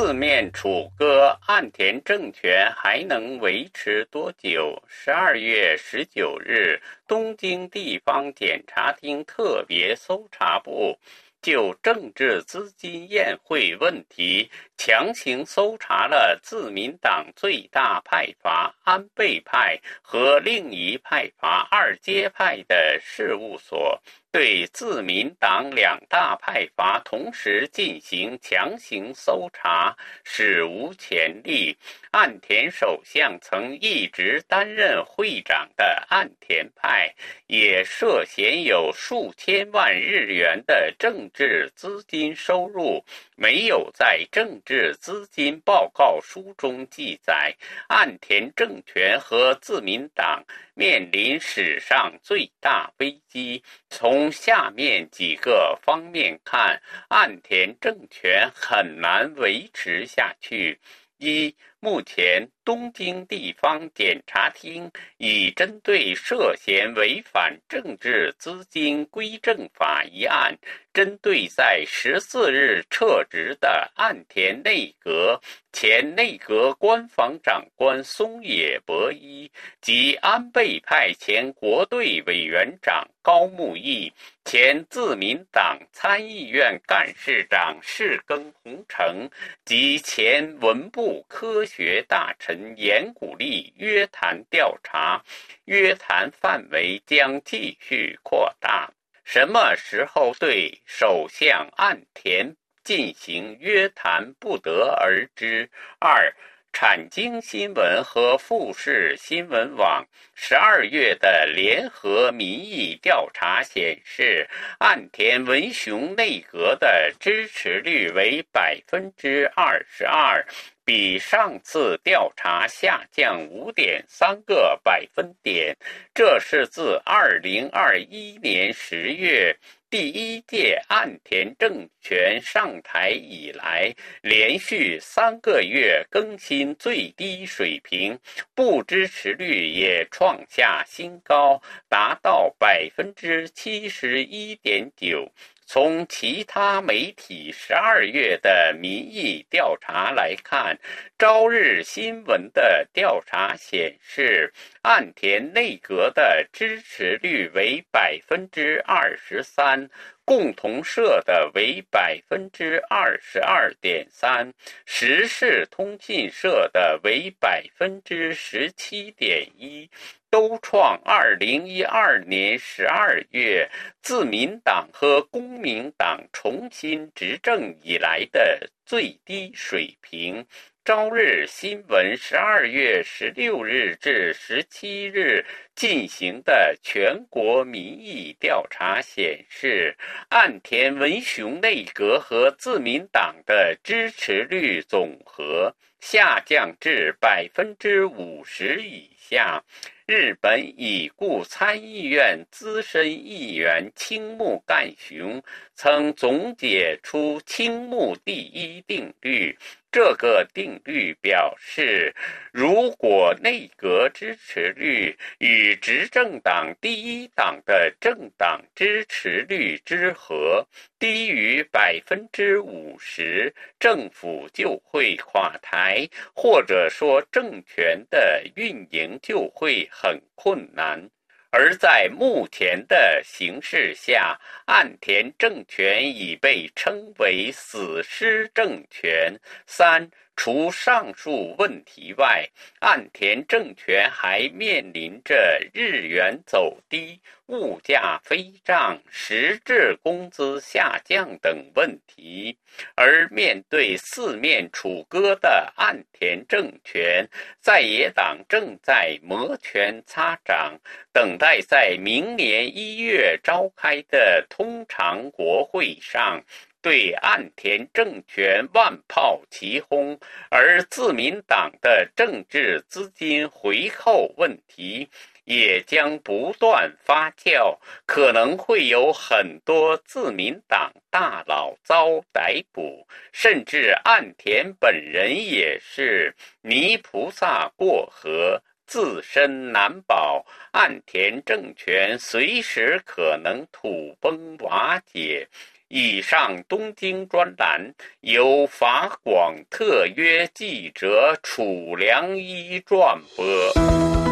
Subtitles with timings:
[0.00, 4.80] 四面楚歌，岸田政权还能维持多久？
[4.86, 10.96] 十二月十九日，东京地方检察厅特别搜查部。
[11.40, 24.00] 就政治资金宴会问题，强行搜查了自民党最大派阀安倍派和另一派阀二阶派的事务所，
[24.30, 31.76] 对自民党两大派阀同时进行强行搜查，史无前例。
[32.10, 37.14] 岸田首相曾一直担任会长的岸田派，
[37.46, 43.04] 也涉嫌有数千万日元的政治资金收入，
[43.34, 47.54] 没有在政治资金报告书中记载。
[47.88, 53.62] 岸田政权和自民党面临史上最大危机。
[53.90, 60.80] 从从下面几个方面看，岸田政权很难维持下去。
[61.18, 70.58] 一目前，东京地方检察厅已针对涉嫌违反政治资金规正法一案，
[70.92, 75.40] 针对在十四日撤职的岸田内阁
[75.72, 79.48] 前内阁官房长官松野博一
[79.80, 84.12] 及安倍派前国队委员长高木义、
[84.44, 89.30] 前自民党参议院干事长世耕弘成
[89.64, 91.64] 及前文部科。
[91.68, 95.22] 学大臣严古立约谈调查，
[95.66, 98.90] 约谈范围将继续扩大。
[99.24, 105.70] 什么时候对首相岸田进行约谈，不得而知。
[106.00, 106.34] 二。
[106.70, 114.46] 产经新闻和富士新闻网十二月的联合民意调查显示，
[114.78, 120.46] 岸田文雄内阁的支持率为百分之二十二，
[120.88, 125.76] 比上次调查下降五点三个百分点。
[126.14, 129.54] 这是自二零二一年十月。
[129.90, 138.18] 第一届岸田政权上台以来，连续三个月更新最低水平，
[138.54, 145.30] 不支持率也创下新高，达到百分之七十一点九。
[145.70, 150.78] 从其他媒体十二月的民意调查来看，
[151.18, 159.90] 朝日新闻的调查显示，岸田内阁的支持率为百分之二十三，
[160.28, 164.52] 共同社的为百分之二十二点三，
[164.84, 169.88] 时事通讯社的为百分之十七点一。
[170.30, 173.70] 都创二零一二年十二月
[174.02, 180.46] 自民党和公民党重新执政以来的最低水平。
[180.88, 185.44] 朝日新闻十二月十六日至十七日
[185.74, 189.94] 进行的全国民意调查显示，
[190.30, 199.62] 岸田文雄内阁和自民党的支持率总和下降至百分之五十以下。
[200.06, 205.42] 日本已故参议院资深议员青木干雄
[205.74, 209.54] 曾总结出“青木第一定律”。
[209.90, 212.14] 这个定律表示，
[212.52, 220.66] 如果内阁支持率与执政党第一党的政党支持率之和
[220.98, 231.08] 低于百分之五十，政府就会垮台，或者说政权的运营就会很困难。
[231.50, 239.38] 而在目前的形势下，岸田政权已被称为“死尸政权”。
[239.66, 240.10] 三。
[240.38, 252.56] 除上述问题外，岸田政权还面临着日元走低、物价飞涨、实质工资下降等问题。
[252.94, 257.28] 而面对四面楚歌的岸田政权，
[257.60, 260.78] 在野党正在摩拳擦掌，
[261.12, 266.44] 等待在明年一月召开的通常国会上。
[266.80, 270.18] 对岸田政权万炮齐轰，
[270.50, 275.08] 而自民党的政治资金回扣问题
[275.44, 295.48] 也将不断发酵，可能会有很多自民党大佬遭逮捕，甚至岸田本人也是泥菩萨过河，自身难保，岸田政权随时可能土崩瓦解。
[295.88, 304.27] 以上东京专栏由法广特约记者楚良一转播。